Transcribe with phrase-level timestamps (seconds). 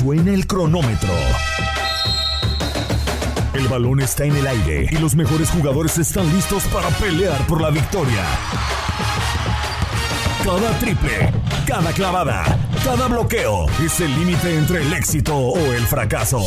[0.00, 1.12] Suena el cronómetro.
[3.52, 7.60] El balón está en el aire y los mejores jugadores están listos para pelear por
[7.60, 8.24] la victoria.
[10.42, 11.30] Cada triple,
[11.66, 12.44] cada clavada,
[12.82, 16.40] cada bloqueo es el límite entre el éxito o el fracaso.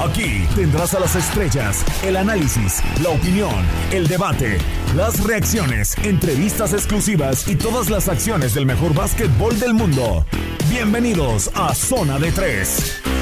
[0.00, 4.58] Aquí tendrás a las estrellas, el análisis, la opinión, el debate,
[4.94, 10.24] las reacciones, entrevistas exclusivas y todas las acciones del mejor básquetbol del mundo.
[10.70, 13.13] Bienvenidos a Zona de 3.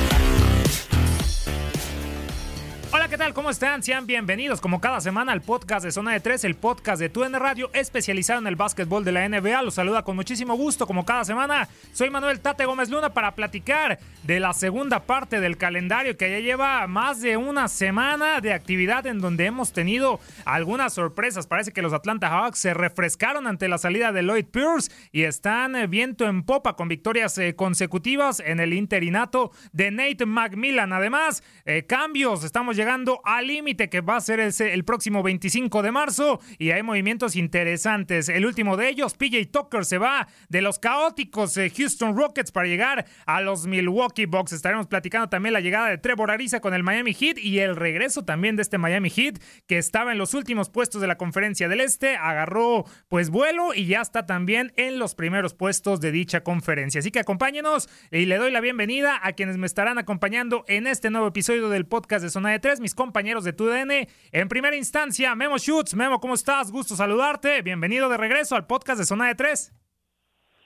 [3.43, 3.83] ¿Cómo están?
[3.83, 7.33] Sean bienvenidos como cada semana al podcast de Zona de 3, el podcast de TUN
[7.33, 9.63] Radio especializado en el básquetbol de la NBA.
[9.63, 11.69] Los saluda con muchísimo gusto como cada semana.
[11.93, 16.39] Soy Manuel Tate Gómez Luna para platicar de la segunda parte del calendario que ya
[16.39, 21.49] lleva más de una semana de actividad en donde hemos tenido algunas sorpresas.
[21.49, 25.75] Parece que los Atlanta Hawks se refrescaron ante la salida de Lloyd Pierce y están
[25.75, 30.93] eh, viento en popa con victorias eh, consecutivas en el interinato de Nate McMillan.
[30.93, 35.91] Además, eh, cambios, estamos llegando al límite que va a ser el, próximo 25 de
[35.91, 38.29] marzo y hay movimientos interesantes.
[38.29, 42.67] El último de ellos, PJ Tucker se va de los caóticos eh, Houston Rockets para
[42.67, 44.53] llegar a los Milwaukee Bucks.
[44.53, 48.25] Estaremos platicando también la llegada de Trevor Ariza con el Miami Heat y el regreso
[48.25, 51.81] también de este Miami Heat que estaba en los últimos puestos de la conferencia del
[51.81, 56.99] Este, agarró pues vuelo y ya está también en los primeros puestos de dicha conferencia.
[56.99, 61.09] Así que acompáñenos y le doy la bienvenida a quienes me estarán acompañando en este
[61.09, 64.09] nuevo episodio del podcast de Zona de Tres compañeros de TUDN.
[64.33, 65.95] En primera instancia, Memo Schutz.
[65.95, 66.73] Memo, ¿cómo estás?
[66.73, 67.63] Gusto saludarte.
[67.63, 69.73] Bienvenido de regreso al podcast de Zona de Tres.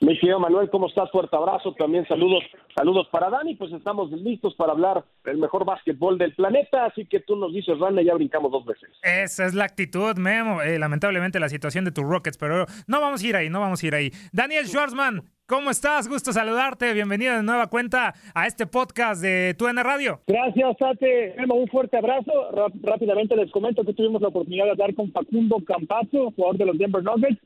[0.01, 1.11] Mi querido Manuel, ¿cómo estás?
[1.11, 1.75] Fuerte abrazo.
[1.75, 2.45] También saludos,
[2.75, 3.57] saludos para Dani.
[3.57, 6.87] Pues estamos listos para hablar del mejor básquetbol del planeta.
[6.87, 8.89] Así que tú nos dices, Randa, ya brincamos dos veces.
[9.03, 10.63] Esa es la actitud, Memo.
[10.63, 13.83] Eh, lamentablemente la situación de tus Rockets, pero no vamos a ir ahí, no vamos
[13.83, 14.11] a ir ahí.
[14.33, 16.09] Daniel Schwarzman, ¿Cómo estás?
[16.09, 16.93] Gusto saludarte.
[16.93, 20.21] Bienvenido de nueva cuenta a este podcast de TUN Radio.
[20.27, 21.37] Gracias, Tate.
[21.49, 22.33] Un fuerte abrazo.
[22.83, 26.79] rápidamente les comento que tuvimos la oportunidad de hablar con Facundo Campazzo, jugador de los
[26.79, 27.41] Denver Nuggets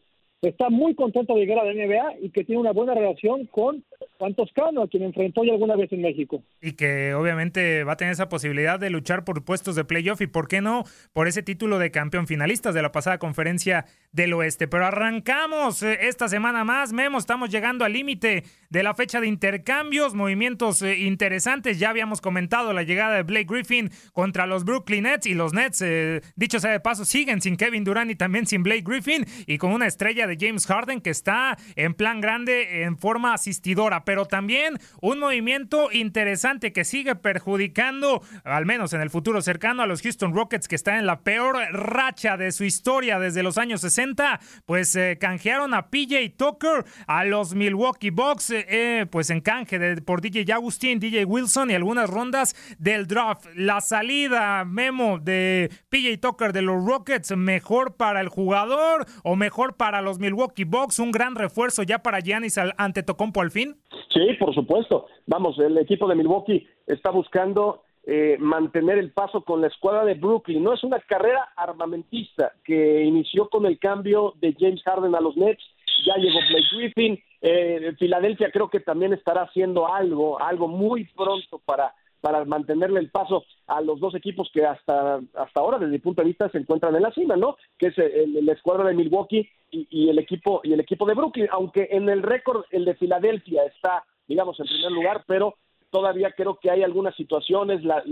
[0.49, 3.85] está muy contento de llegar a la NBA y que tiene una buena relación con
[4.19, 6.43] Juan Toscano, quien enfrentó alguna vez en México.
[6.61, 10.27] Y que obviamente va a tener esa posibilidad de luchar por puestos de playoff y,
[10.27, 14.69] ¿por qué no?, por ese título de campeón finalistas de la pasada conferencia del oeste.
[14.69, 19.27] Pero arrancamos eh, esta semana más, Memo, estamos llegando al límite de la fecha de
[19.27, 21.79] intercambios, movimientos eh, interesantes.
[21.79, 25.83] Ya habíamos comentado la llegada de Blake Griffin contra los Brooklyn Nets y los Nets,
[25.83, 29.59] eh, dicho sea de paso, siguen sin Kevin Durant y también sin Blake Griffin y
[29.59, 34.27] con una estrella de James Harden que está en plan grande en forma asistidora, pero
[34.27, 40.03] también un movimiento interesante que sigue perjudicando, al menos en el futuro cercano, a los
[40.03, 44.41] Houston Rockets que están en la peor racha de su historia desde los años 60,
[44.67, 50.01] pues eh, canjearon a PJ Tucker a los Milwaukee Bucks, eh, eh, pues en canje
[50.03, 53.47] por DJ Agustín, DJ Wilson y algunas rondas del draft.
[53.55, 59.77] La salida, Memo, de PJ Tucker de los Rockets, mejor para el jugador o mejor
[59.77, 63.80] para los Milwaukee Bucks, un gran refuerzo ya para Giannis ante Tocompo al fin?
[64.09, 65.07] Sí, por supuesto.
[65.27, 70.15] Vamos, el equipo de Milwaukee está buscando eh, mantener el paso con la escuadra de
[70.15, 70.63] Brooklyn.
[70.63, 75.37] No es una carrera armamentista que inició con el cambio de James Harden a los
[75.37, 75.63] Nets.
[76.07, 77.23] Ya llegó Blake Griffin.
[77.43, 83.11] Eh, Filadelfia creo que también estará haciendo algo, algo muy pronto para para mantenerle el
[83.11, 86.59] paso a los dos equipos que hasta, hasta ahora, desde mi punto de vista, se
[86.59, 87.57] encuentran en la cima, ¿no?
[87.79, 91.89] Que es el, escuadra de Milwaukee y, el equipo y el equipo de Brooklyn, aunque
[91.91, 95.55] en el récord el de Filadelfia está, digamos, en primer lugar, pero
[95.91, 98.03] todavía creo que hay algunas situaciones, la,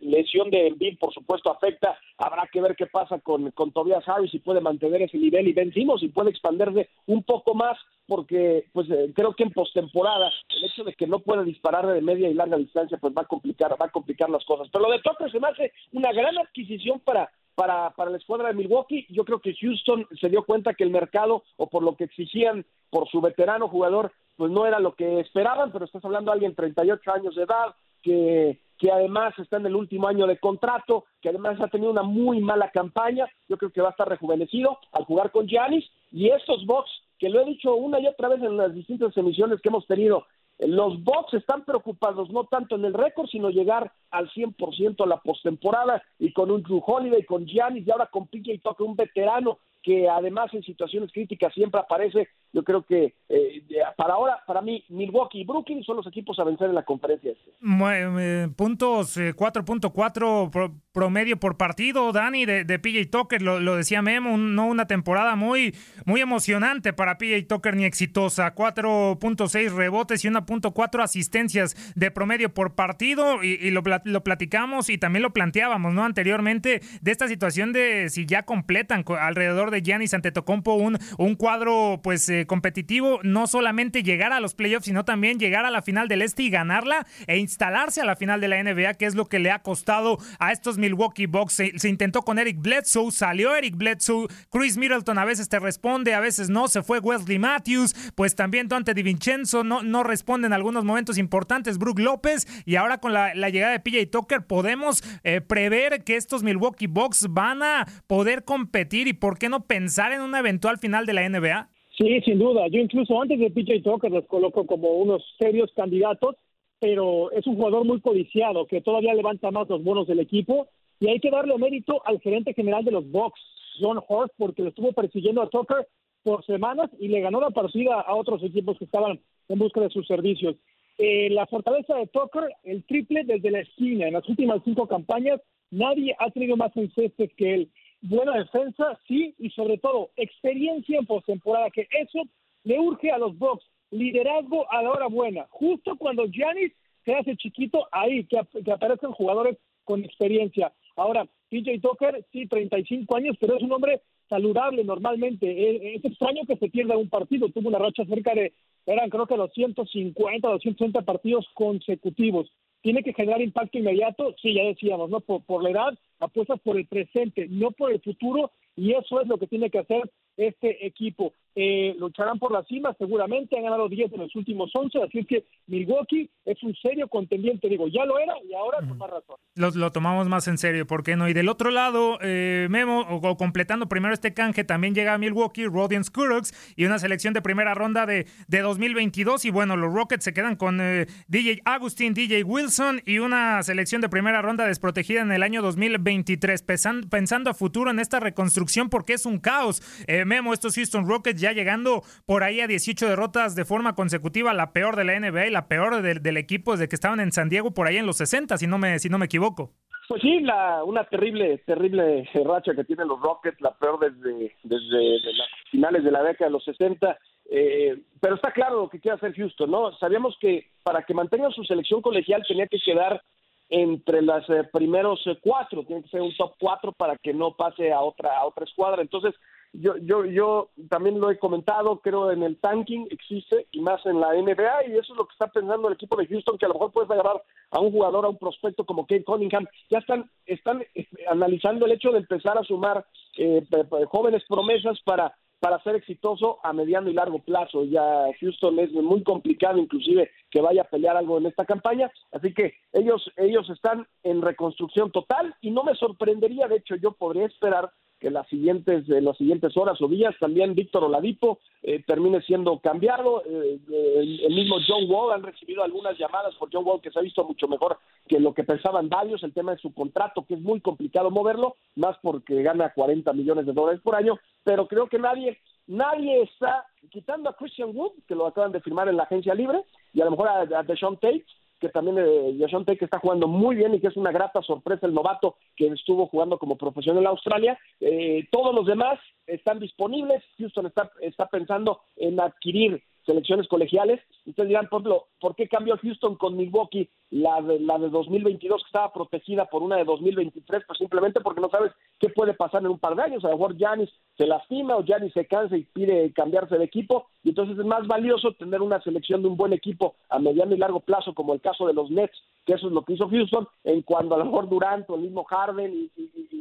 [0.00, 4.30] lesión de Embiid por supuesto afecta, habrá que ver qué pasa con, con Tobias Harris
[4.30, 7.76] si puede mantener ese nivel y vencimos si puede expandirse un poco más
[8.06, 12.00] porque pues eh, creo que en postemporada el hecho de que no pueda disparar de
[12.00, 14.68] media y larga distancia pues va a complicar va a complicar las cosas.
[14.72, 18.48] Pero lo de Tucker se me hace una gran adquisición para para, para la escuadra
[18.48, 19.06] de Milwaukee.
[19.08, 22.64] Yo creo que Houston se dio cuenta que el mercado, o por lo que exigían
[22.90, 26.52] por su veterano jugador, pues no era lo que esperaban, pero estás hablando de alguien
[26.52, 31.06] de 38 años de edad, que, que además está en el último año de contrato,
[31.20, 34.78] que además ha tenido una muy mala campaña, yo creo que va a estar rejuvenecido
[34.92, 38.42] al jugar con Giannis, y estos Bucks, que lo he dicho una y otra vez
[38.42, 40.26] en las distintas emisiones que hemos tenido,
[40.58, 45.18] los Bucks están preocupados no tanto en el récord, sino llegar al 100% a la
[45.18, 49.58] postemporada y con un Drew Holiday, con Giannis y ahora con PJ Tucker, un veterano
[49.86, 52.28] que además en situaciones críticas siempre aparece.
[52.52, 53.62] Yo creo que eh,
[53.96, 57.30] para ahora, para mí, Milwaukee y Brooklyn son los equipos a vencer en la conferencia.
[57.30, 64.36] Eh, puntos 4.4 eh, promedio por partido, Dani, de, de PJ Tucker, lo, decía Memo,
[64.36, 65.72] no una temporada muy,
[66.04, 68.56] muy emocionante para PJ Tucker ni exitosa.
[68.56, 75.22] 4.6 rebotes y 1.4 asistencias de promedio por partido y, lo, lo platicamos y también
[75.22, 76.02] lo planteábamos, ¿no?
[76.02, 81.34] Anteriormente de esta situación de si ya completan alrededor de de Giannis Antetokounmpo un, un
[81.34, 85.82] cuadro pues eh, competitivo, no solamente llegar a los playoffs, sino también llegar a la
[85.82, 89.14] final del Este y ganarla e instalarse a la final de la NBA, que es
[89.14, 91.54] lo que le ha costado a estos Milwaukee Bucks.
[91.54, 96.20] Se, intentó con Eric Bledsoe, salió Eric Bledsoe, Chris Middleton a veces te responde, a
[96.20, 100.84] veces no, se fue Wesley Matthews, pues también Dante DiVincenzo no, no responde en algunos
[100.84, 106.02] momentos importantes, Brook López, y ahora con la, llegada de PJ Tucker podemos eh, prever
[106.02, 110.38] que estos Milwaukee Bucks van a poder competir y por qué no pensar en una
[110.38, 111.68] eventual final de la NBA?
[111.96, 112.66] Sí, sin duda.
[112.68, 116.36] Yo incluso antes de PJ Tucker los coloco como unos serios candidatos,
[116.78, 120.68] pero es un jugador muy codiciado que todavía levanta más los bonos del equipo
[121.00, 123.40] y hay que darle mérito al gerente general de los Bucks,
[123.80, 125.86] John Horst, porque lo estuvo persiguiendo a Tucker
[126.22, 129.90] por semanas y le ganó la partida a otros equipos que estaban en busca de
[129.90, 130.56] sus servicios.
[130.98, 134.06] Eh, la fortaleza de Tucker, el triple desde la esquina.
[134.06, 135.40] En las últimas cinco campañas,
[135.70, 137.68] nadie ha tenido más encestes que él
[138.00, 142.22] buena defensa, sí, y sobre todo experiencia en postemporada, que eso
[142.64, 145.46] le urge a los Bucks, liderazgo a la hora buena.
[145.50, 146.72] Justo cuando Giannis
[147.04, 150.72] se hace chiquito, ahí que, que aparecen jugadores con experiencia.
[150.96, 155.94] Ahora, PJ Tucker, sí, 35 años, pero es un hombre saludable normalmente.
[155.94, 157.48] Es, extraño que se pierda un partido.
[157.50, 158.52] Tuvo una racha cerca de,
[158.86, 162.50] eran creo que 250, 260 partidos consecutivos
[162.86, 165.18] tiene que generar impacto inmediato, sí, ya decíamos, ¿no?
[165.18, 169.26] Por, por la edad, apuestas por el presente, no por el futuro, y eso es
[169.26, 171.32] lo que tiene que hacer este equipo.
[171.58, 175.46] Eh, lucharán por la cima, seguramente han ganado 10 de los últimos 11, así que
[175.66, 179.36] Milwaukee es un serio contendiente, digo, ya lo era y ahora con más razón.
[179.54, 181.30] Lo, tomamos más en serio, ¿por qué no?
[181.30, 185.64] Y del otro lado, eh, Memo, o, completando primero este canje, también llega a Milwaukee,
[185.64, 190.24] Rodian Skuruks y una selección de primera ronda de, de 2022, y bueno, los Rockets
[190.24, 195.22] se quedan con eh, DJ Agustín, DJ Wilson y una selección de primera ronda desprotegida
[195.22, 199.80] en el año 2023, pensando, pensando a futuro en esta reconstrucción porque es un caos.
[200.26, 204.72] Memo, estos Houston Rockets ya llegando por ahí a 18 derrotas de forma consecutiva, la
[204.72, 207.72] peor de la NBA y la peor del, equipo desde que estaban en San Diego
[207.72, 209.72] por ahí en los 60, si no me, si no me equivoco.
[210.08, 215.32] Pues sí, la, una terrible, terrible racha que tienen los Rockets, la peor desde, desde
[215.32, 217.18] las finales de la década de los 60.
[217.48, 219.96] Eh, pero está claro lo que quiere hacer Houston, ¿no?
[219.98, 223.22] Sabíamos que para que mantenga su selección colegial tenía que quedar
[223.68, 227.56] entre los eh, primeros eh, cuatro, tiene que ser un top cuatro para que no
[227.56, 229.02] pase a otra, a otra escuadra.
[229.02, 229.34] Entonces,
[229.72, 234.20] yo, yo, yo también lo he comentado, creo en el tanking existe y más en
[234.20, 236.68] la NBA y eso es lo que está pensando el equipo de Houston, que a
[236.68, 239.66] lo mejor puedes agarrar a un jugador, a un prospecto como Kate Cunningham.
[239.90, 243.04] Ya están, están eh, analizando el hecho de empezar a sumar
[243.38, 243.66] eh,
[244.08, 247.84] jóvenes promesas para para ser exitoso a mediano y largo plazo.
[247.84, 252.52] Ya Houston es muy complicado inclusive que vaya a pelear algo en esta campaña, así
[252.52, 257.46] que ellos ellos están en reconstrucción total y no me sorprendería, de hecho yo podría
[257.46, 262.40] esperar que las siguientes, en las siguientes horas o días también Víctor Oladipo eh, termine
[262.42, 263.42] siendo cambiado.
[263.44, 267.18] Eh, eh, el, mismo John Wall han recibido algunas llamadas por John Wall que se
[267.18, 269.42] ha visto mucho mejor que lo que pensaban varios.
[269.42, 273.66] El tema de su contrato, que es muy complicado moverlo, más porque gana 40 millones
[273.66, 274.38] de dólares por año.
[274.64, 279.08] Pero creo que nadie, nadie está quitando a Christian Wood, que lo acaban de firmar
[279.08, 279.82] en la agencia libre,
[280.12, 281.44] y a lo mejor a, a Deshaun Tate
[281.80, 285.06] que también eh, Jason Tate está jugando muy bien y que es una grata sorpresa
[285.06, 287.78] el novato que estuvo jugando como profesional en Australia.
[288.00, 290.42] Eh, todos los demás están disponibles.
[290.58, 294.20] Houston está, está pensando en adquirir selecciones colegiales.
[294.46, 298.82] Ustedes dirán, por ejemplo, ¿por qué cambió Houston con Milwaukee la de, la de 2022
[298.82, 300.84] que estaba protegida por una de 2023?
[300.86, 303.44] Pues simplemente porque no sabes qué puede pasar en un par de años.
[303.44, 307.26] A lo mejor Giannis se lastima o Giannis se cansa y pide cambiarse de equipo.
[307.46, 310.78] Y entonces es más valioso tener una selección de un buen equipo a mediano y
[310.78, 313.68] largo plazo, como el caso de los Nets, que eso es lo que hizo Houston,
[313.84, 316.10] en cuando a lo mejor Durant o el mismo Harden y,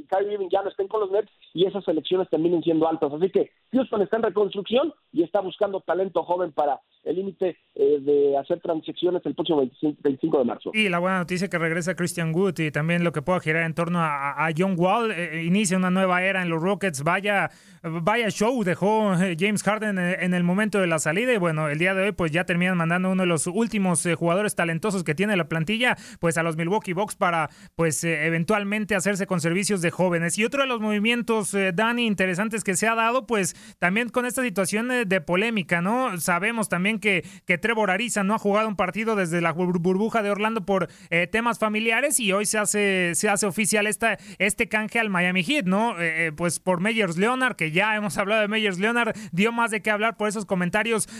[0.08, 3.12] Kyrie Irving ya no estén con los Nets y esas selecciones terminen siendo altas.
[3.12, 8.00] Así que Houston está en reconstrucción y está buscando talento joven para el límite eh,
[8.02, 10.70] de hacer transacciones el próximo 25, de marzo.
[10.76, 13.74] Y la buena noticia que regresa Christian Wood y también lo que pueda girar en
[13.74, 17.50] torno a, John Wall, eh, inicia una nueva era en los Rockets, vaya,
[17.82, 21.80] vaya show dejó eh, James Harden en el momento de la salida y bueno, el
[21.80, 25.36] día de hoy pues ya terminan mandando uno de los últimos jugadores talentosos que tiene
[25.36, 30.38] la plantilla pues a los Milwaukee Bucks para pues eventualmente hacerse con servicios de jóvenes.
[30.38, 34.42] Y otro de los movimientos, Dani, interesantes que se ha dado pues también con esta
[34.42, 36.20] situación de polémica, ¿no?
[36.20, 40.30] Sabemos también que, que Trevor Ariza no ha jugado un partido desde la burbuja de
[40.30, 45.00] Orlando por eh, temas familiares y hoy se hace, se hace oficial esta, este canje
[45.00, 46.00] al Miami Heat, ¿no?
[46.00, 49.72] Eh, eh, pues por Meyers Leonard, que ya hemos hablado de Meyers Leonard, dio más
[49.72, 50.65] de qué hablar por esos comentarios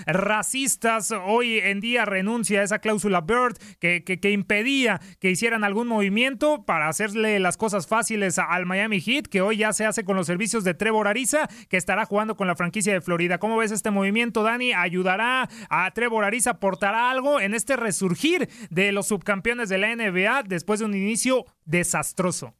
[0.06, 1.12] racistas.
[1.26, 6.64] Hoy en día renuncia a esa cláusula Bird que, que, impedía que hicieran algún movimiento
[6.66, 10.28] para hacerle las cosas fáciles al Miami Heat, que hoy ya se hace con los
[10.28, 13.38] servicios de Trevor Ariza, que estará jugando con la franquicia de Florida.
[13.38, 14.74] ¿Cómo ves este movimiento, Dani?
[14.74, 20.44] ¿Ayudará a Trevor Ariza aportará algo en este resurgir de los subcampeones de la NBA
[20.44, 22.54] después de un inicio desastroso.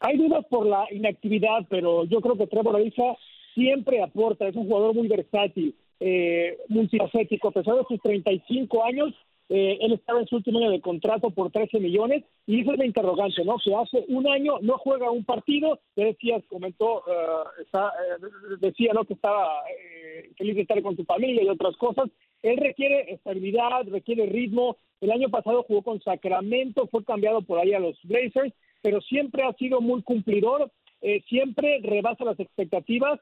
[0.00, 3.16] Hay dudas por la inactividad, pero yo creo que Trevor Ariza
[3.54, 9.14] siempre aporta, es un jugador muy versátil, eh, multifacético, a pesar de sus 35 años,
[9.50, 12.78] eh, él estaba en su último año de contrato por 13 millones y esa es
[12.78, 13.56] la interrogante, ¿no?
[13.62, 19.04] Que hace un año no juega un partido, ya decías, comentó, uh, decía, ¿no?
[19.04, 22.08] Que estaba eh, feliz de estar con su familia y otras cosas.
[22.42, 24.76] Él requiere estabilidad, requiere ritmo.
[25.00, 29.42] El año pasado jugó con Sacramento, fue cambiado por ahí a los Blazers, pero siempre
[29.42, 30.70] ha sido muy cumplidor,
[31.02, 33.20] eh, siempre rebasa las expectativas.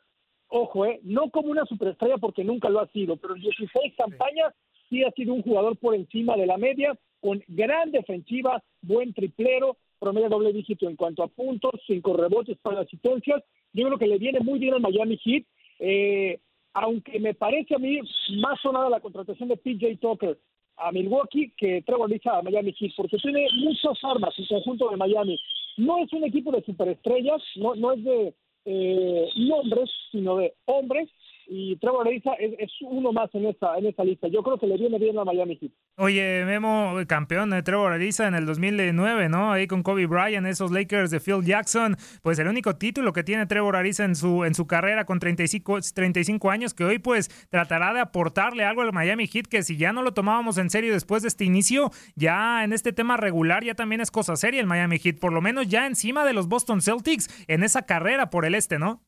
[0.54, 4.52] Ojo, eh, no como una superestrella porque nunca lo ha sido, pero en 16 campañas
[4.90, 9.78] sí ha sido un jugador por encima de la media, con gran defensiva, buen triplero,
[9.98, 13.42] promedio doble dígito en cuanto a puntos, cinco rebotes para asistencias.
[13.72, 15.44] Yo creo que le viene muy bien al Miami Heat,
[15.78, 16.38] eh,
[16.74, 18.00] aunque me parece a mí
[18.36, 20.38] más sonada la contratación de PJ Tucker
[20.76, 24.98] a Milwaukee que Trevor Lisa a Miami Heat, porque tiene muchas armas en conjunto de
[24.98, 25.40] Miami.
[25.78, 31.08] No es un equipo de superestrellas, no, no es de eh, nombres, sino de hombres,
[31.46, 34.28] y Trevor Ariza es, uno más en esta, en esta lista.
[34.28, 35.72] Yo creo que le viene bien a Miami Heat.
[35.96, 39.52] Oye, Memo, campeón de Trevor Ariza en el 2009, ¿no?
[39.52, 41.96] Ahí con Kobe Bryant, esos Lakers de Phil Jackson.
[42.22, 45.78] Pues el único título que tiene Trevor Ariza en su, en su carrera con 35,
[45.94, 49.92] 35 años, que hoy pues tratará de aportarle algo al Miami Heat, que si ya
[49.92, 53.74] no lo tomábamos en serio después de este inicio, ya en este tema regular ya
[53.74, 56.80] también es cosa seria el Miami Heat, por lo menos ya encima de los Boston
[56.80, 59.02] Celtics en esa carrera por el este, ¿no?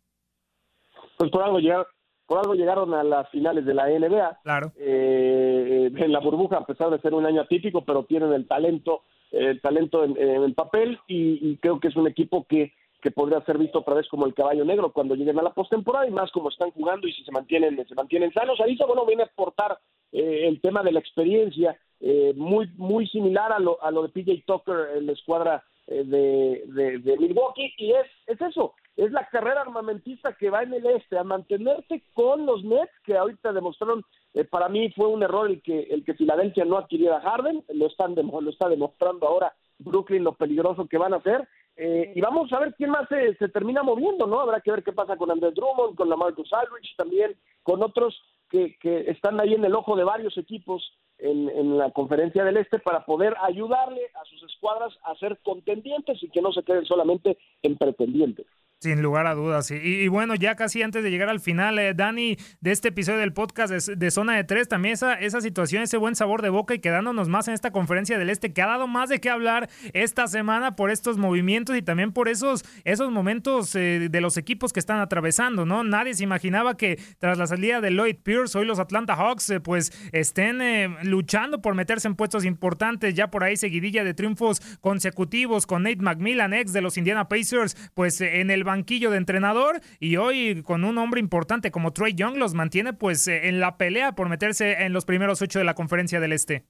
[1.16, 1.84] Pues por algo ya
[2.26, 4.40] por algo llegaron a las finales de la NBA.
[4.42, 4.72] Claro.
[4.76, 9.02] Eh, en la burbuja, a pesar de ser un año atípico, pero tienen el talento,
[9.30, 13.58] el talento en, el papel y, creo que es un equipo que, que podría ser
[13.58, 16.48] visto otra vez como el caballo negro cuando lleguen a la postemporada y más como
[16.48, 18.60] están jugando y si se mantienen, se mantienen sanos.
[18.60, 19.78] Arisa, bueno, viene a aportar
[20.12, 24.08] eh, el tema de la experiencia, eh, muy, muy similar a lo, a lo de
[24.08, 29.62] PJ Tucker en la escuadra de, de, Milwaukee y es, es eso, es la carrera
[29.62, 34.44] armamentista que va en el este, a mantenerse con los Nets, que ahorita demostraron, eh,
[34.44, 38.14] para mí fue un error el que, el que Filadelfia no adquiriera Harden, lo, están
[38.14, 42.60] lo está demostrando ahora Brooklyn lo peligroso que van a hacer, eh, y vamos a
[42.60, 44.40] ver quién más se, se, termina moviendo, ¿no?
[44.40, 48.16] Habrá que ver qué pasa con Andrés Drummond, con Lamarcus Aldridge también, con otros
[48.48, 52.58] que, que están ahí en el ojo de varios equipos en, en, la conferencia del
[52.58, 56.84] Este para poder ayudarle a sus escuadras a ser contendientes y que no se queden
[56.84, 58.46] solamente en pretendientes.
[58.80, 59.70] Sin lugar a dudas.
[59.70, 63.32] Y, bueno, ya casi antes de llegar al final, eh, Dani, de este episodio del
[63.32, 66.80] podcast de, Zona de Tres, también esa, esa situación, ese buen sabor de boca y
[66.80, 70.26] quedándonos más en esta conferencia del Este, que ha dado más de qué hablar esta
[70.26, 74.80] semana por estos movimientos y también por esos, esos momentos eh, de los equipos que
[74.80, 75.82] están atravesando, ¿no?
[75.82, 79.60] Nadie se imaginaba que tras la salida de Lloyd Pierce, hoy los Atlanta Hawks, eh,
[79.60, 80.58] pues estén
[81.04, 86.02] luchando por meterse en puestos importantes, ya por ahí seguidilla de triunfos consecutivos con Nate
[86.02, 90.84] McMillan, ex de los Indiana Pacers, pues en el banquillo de entrenador y hoy con
[90.84, 94.84] un hombre importante como Trey Young los mantiene pues eh, en la pelea por meterse
[94.84, 96.64] en los primeros ocho de la conferencia del Este.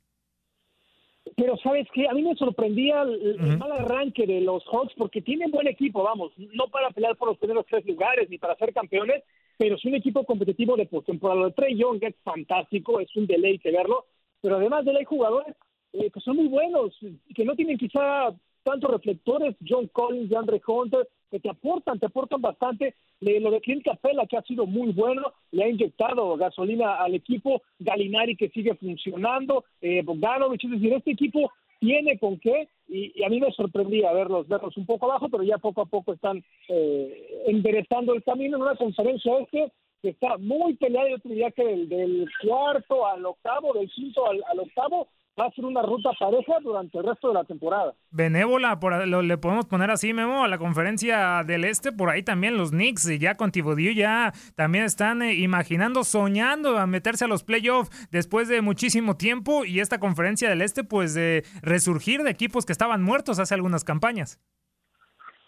[1.34, 5.50] Pero sabes que a mí me sorprendía el, mal arranque de los Hawks porque tienen
[5.50, 9.24] buen equipo, vamos, no para pelear por los primeros tres lugares ni para ser campeones,
[9.56, 11.50] pero es un equipo competitivo de postemporada.
[11.52, 14.04] Trey Young es fantástico, es un deleite verlo,
[14.42, 15.56] pero además de él hay jugadores
[15.94, 16.94] eh, que son muy buenos,
[17.34, 18.34] que no tienen quizá
[18.64, 22.94] tantos reflectores, John Collins, Andre Hunter, que te aportan, te aportan bastante.
[23.20, 27.62] lo de Clint Capella, que ha sido muy bueno, le ha inyectado gasolina al equipo,
[27.78, 33.28] Galinari que sigue funcionando, eh, Bogdanovich, es decir, este equipo tiene con qué y, a
[33.28, 37.42] mí me sorprendía verlos, verlos un poco abajo, pero ya poco a poco están eh,
[37.46, 42.28] enderezando el camino en una conferencia este que está muy peleada, yo diría que del,
[42.42, 47.04] cuarto al octavo, del quinto al octavo, va a ser una ruta pareja durante el
[47.04, 47.94] resto de la temporada.
[48.10, 52.22] Benévola, por, lo, le podemos poner así, Memo, a la conferencia del Este, por ahí
[52.22, 57.28] también los Knicks, ya con Thibodeau ya también están eh, imaginando, soñando a meterse a
[57.28, 62.30] los playoffs después de muchísimo tiempo y esta conferencia del Este, pues de resurgir de
[62.30, 64.40] equipos que estaban muertos hace algunas campañas.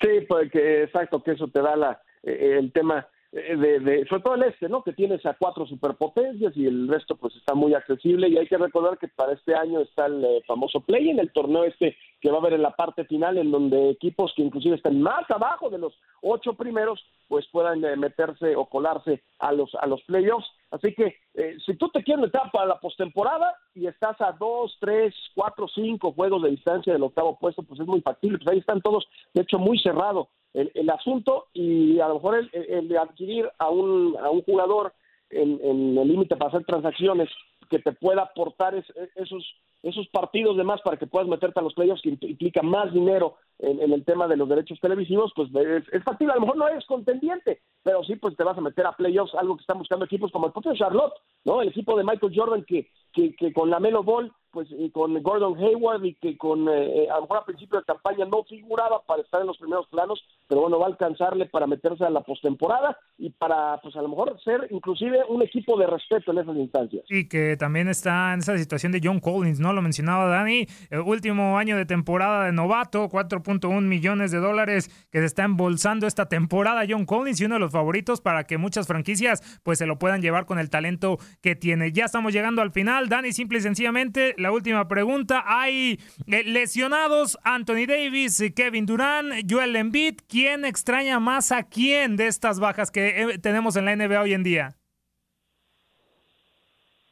[0.01, 4.23] Sí, pues que exacto, que eso te da la, eh, el tema de, de, sobre
[4.23, 4.83] todo el este, ¿no?
[4.83, 8.57] Que tienes a cuatro superpotencias y el resto pues está muy accesible y hay que
[8.57, 12.31] recordar que para este año está el eh, famoso play en el torneo este que
[12.31, 15.71] va a haber en la parte final en donde equipos que inclusive están más abajo
[15.71, 15.93] de los
[16.23, 20.47] ocho primeros pues puedan eh, meterse o colarse a los a los playoffs.
[20.71, 21.17] Así que
[21.65, 26.13] si tú te quieres meter para la postemporada y estás a dos, tres, cuatro, cinco
[26.13, 28.39] juegos de distancia del octavo puesto, pues es muy factible.
[28.39, 32.89] Pues ahí están todos, de hecho, muy cerrado el, asunto y a lo mejor el,
[32.89, 34.95] de adquirir a un, a un jugador
[35.31, 37.29] en, en el límite para hacer transacciones
[37.69, 38.75] que te pueda aportar
[39.17, 39.45] esos
[39.83, 43.37] esos partidos de más para que puedas meterte a los playoffs que implica más dinero
[43.59, 46.33] en, el tema de los derechos televisivos, pues es, es, factible.
[46.33, 49.35] A lo mejor no eres contendiente, pero sí, pues te vas a meter a playoffs,
[49.35, 51.63] algo que están buscando equipos como el propio Charlotte, ¿no?
[51.63, 55.59] El equipo de Michael Jordan que, que, que con la Melo Ball pues con Gordon
[55.59, 59.03] Hayward y que con eh, eh, a lo mejor a principio de campaña no figuraba
[59.07, 62.23] para estar en los primeros planos, pero bueno, va a alcanzarle para meterse a la
[62.23, 66.57] postemporada y para pues a lo mejor ser inclusive un equipo de respeto en esas
[66.57, 67.05] instancias.
[67.11, 69.75] Y que también está en esa situación de John Collins, ¿no?
[69.75, 75.19] Lo mencionaba Dani, el último año de temporada de novato, 4.1 millones de dólares que
[75.19, 78.87] se está embolsando esta temporada John Collins y uno de los favoritos para que muchas
[78.87, 81.93] franquicias pues se lo puedan llevar con el talento que tiene.
[81.93, 85.43] Ya estamos llegando al final, Dani, simple y sencillamente la última pregunta.
[85.45, 85.99] Hay
[86.29, 90.21] eh, lesionados Anthony Davis, Kevin Durant, Joel Embiid.
[90.29, 94.35] ¿Quién extraña más a quién de estas bajas que eh, tenemos en la NBA hoy
[94.35, 94.77] en día?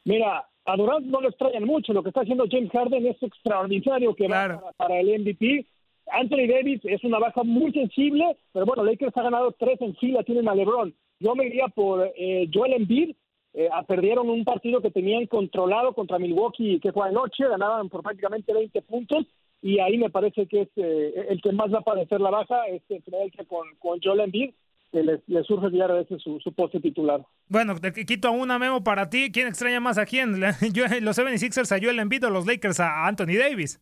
[0.05, 1.91] Mira, a Durant no lo extrañan mucho.
[1.91, 5.65] Lo que está haciendo James Harden es extraordinario que va para, el MVP.
[6.13, 10.23] Anthony Davis es una baja muy sensible, pero bueno, Lakers ha ganado tres en fila,
[10.23, 10.95] tienen a LeBron.
[11.19, 13.13] Yo me iría por eh, Joel Embiid,
[13.57, 18.53] eh, perdieron un partido que tenían controlado contra Milwaukee que fue anoche, ganaban por prácticamente
[18.53, 19.25] 20 puntos
[19.61, 22.81] y ahí me parece que eh, el que más va a padecer la baja es
[22.87, 23.01] que
[23.47, 24.51] con, con Joel Embiid
[24.91, 27.21] que le, surge ya a veces su, su poste titular.
[27.47, 29.29] Bueno, te quito una memo para ti.
[29.31, 30.39] ¿Quién extraña más a quién?
[30.39, 33.81] Los 76ers a Joel Embiid o los Lakers a Anthony Davis.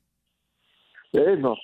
[1.13, 1.55] Eh, no,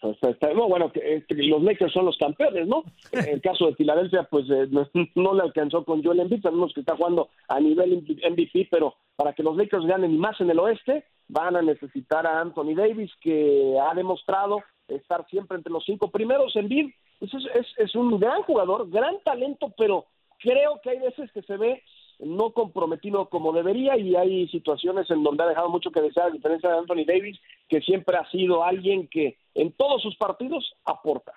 [0.68, 0.92] bueno,
[1.30, 2.84] los Lakers son los campeones, ¿no?
[3.12, 4.68] En el caso de Filadelfia, pues eh,
[5.16, 9.34] no, le alcanzó con Joel Embiid, sabemos que está jugando a nivel MVP, pero para
[9.34, 13.12] que los Lakers ganen y más en el oeste, van a necesitar a Anthony Davis,
[13.22, 16.56] que ha demostrado estar siempre entre los cinco primeros.
[16.56, 20.06] Embiid pues es, es, es un gran jugador, gran talento, pero
[20.40, 21.84] creo que hay veces que se ve
[22.20, 26.32] no comprometido como debería y hay situaciones en donde ha dejado mucho que desear, a
[26.32, 31.34] diferencia de Anthony Davis, que siempre ha sido alguien que en todos sus partidos aporta.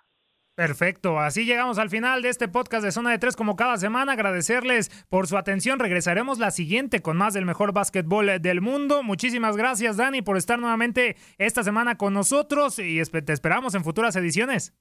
[0.55, 4.13] Perfecto, así llegamos al final de este podcast de Zona de Tres como cada semana.
[4.13, 5.79] Agradecerles por su atención.
[5.79, 9.03] Regresaremos la siguiente con más del mejor básquetbol del mundo.
[9.03, 14.15] Muchísimas gracias Dani por estar nuevamente esta semana con nosotros y te esperamos en futuras
[14.15, 14.75] ediciones.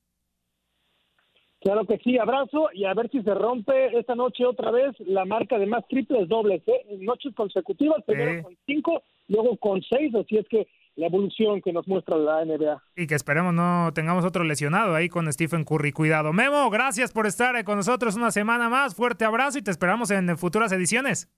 [1.61, 5.25] Claro que sí, abrazo y a ver si se rompe esta noche otra vez la
[5.25, 6.97] marca de más triples dobles, ¿eh?
[6.99, 11.87] noches consecutivas, primero con cinco, luego con seis, así es que la evolución que nos
[11.87, 12.81] muestra la NBA.
[12.95, 15.91] Y que esperemos no tengamos otro lesionado ahí con Stephen Curry.
[15.91, 16.33] Cuidado.
[16.33, 18.95] Memo, gracias por estar con nosotros una semana más.
[18.95, 21.29] Fuerte abrazo y te esperamos en futuras ediciones.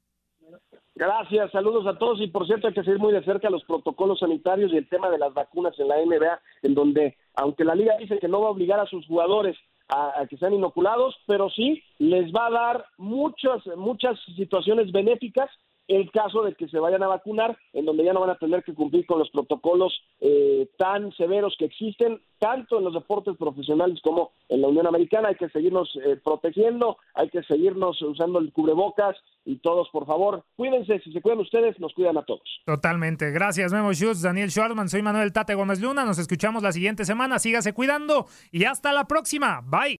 [0.95, 4.19] Gracias, saludos a todos y por cierto hay que seguir muy de cerca los protocolos
[4.19, 7.97] sanitarios y el tema de las vacunas en la NBA, en donde aunque la liga
[7.97, 9.57] dice que no va a obligar a sus jugadores
[9.93, 15.49] a, que sean inoculados, pero sí les va a dar muchas, muchas situaciones benéficas
[15.88, 18.63] el caso de que se vayan a vacunar, en donde ya no van a tener
[18.63, 24.00] que cumplir con los protocolos eh, tan severos que existen, tanto en los deportes profesionales
[24.02, 25.30] como en la Unión Americana.
[25.30, 29.15] Hay que seguirnos eh, protegiendo, hay que seguirnos usando el cubrebocas
[29.46, 31.00] y todos, por favor, cuídense.
[31.00, 32.62] Si se cuidan ustedes, nos cuidan a todos.
[32.65, 33.32] Totalmente.
[33.32, 34.89] Gracias, Memo Schutz, Daniel Schwartzman.
[34.89, 36.06] Soy Manuel Tate Gómez Luna.
[36.06, 37.39] Nos escuchamos la siguiente semana.
[37.39, 39.62] Sígase cuidando y hasta la próxima.
[39.65, 39.98] Bye.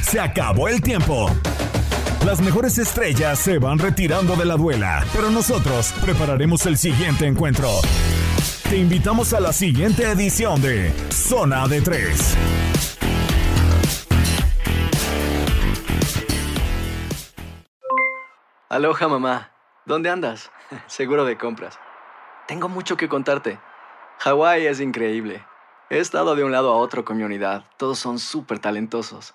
[0.00, 1.26] Se acabó el tiempo.
[2.24, 7.68] Las mejores estrellas se van retirando de la duela, pero nosotros prepararemos el siguiente encuentro.
[8.68, 12.36] Te invitamos a la siguiente edición de Zona de Tres.
[18.68, 19.52] Aloha mamá,
[19.86, 20.50] ¿dónde andas?
[20.86, 21.78] Seguro de compras.
[22.46, 23.58] Tengo mucho que contarte.
[24.18, 25.44] Hawái es increíble.
[25.88, 27.64] He estado de un lado a otro con mi unidad.
[27.78, 29.34] Todos son súper talentosos.